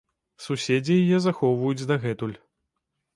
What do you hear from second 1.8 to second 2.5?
дагэтуль.